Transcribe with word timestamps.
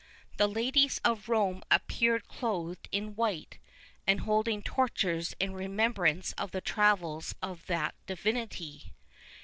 The 0.37 0.47
ladies 0.47 0.99
of 1.05 1.29
Rome 1.29 1.61
appeared 1.69 2.27
clothed 2.27 2.89
in 2.91 3.15
white, 3.15 3.59
and 4.07 4.21
holding 4.21 4.63
torches 4.63 5.35
in 5.39 5.53
remembrance 5.53 6.31
of 6.39 6.49
the 6.49 6.59
travels 6.59 7.35
of 7.43 7.67
that 7.67 7.93
divinity. 8.07 8.93